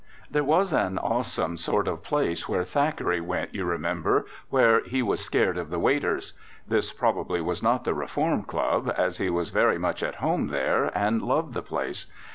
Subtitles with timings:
[0.31, 5.23] There was an awesome sort of place where Thackeray went, you remember, where he was
[5.23, 6.33] scared of the waiters.
[6.67, 10.85] This probably was not the Reform Club, as he was very much at home there
[10.97, 12.07] and loved the place.